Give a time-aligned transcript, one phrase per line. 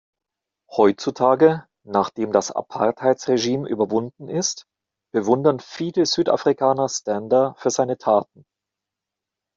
[0.75, 4.65] Heutzutage, nachdem das Apartheidsregime überwunden ist,
[5.13, 8.43] bewundern viele Südafrikaner Stander für seine Taten.